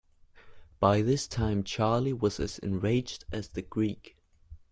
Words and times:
By 0.79 1.03
this 1.03 1.27
time 1.27 1.63
Charley 1.63 2.11
was 2.11 2.39
as 2.39 2.57
enraged 2.57 3.23
as 3.31 3.49
the 3.49 3.61
Greek. 3.61 4.17